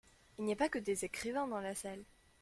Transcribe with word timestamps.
Il 0.39 0.45
n’y 0.45 0.53
a 0.53 0.55
pas 0.55 0.67
que 0.67 0.79
des 0.79 1.05
écrivains 1.05 1.47
dans 1.47 1.59
la 1.61 1.75
salle. 1.75 2.03